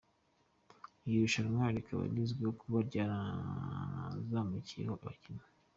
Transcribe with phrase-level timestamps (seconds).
[1.05, 5.43] Iri rushanwa rikaba rizwiho kuba ryarazamukiyemo abakinnyi.